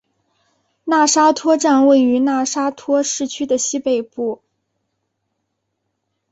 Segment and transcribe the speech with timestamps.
[0.83, 4.41] 讷沙托站位于讷沙托市区的西北部。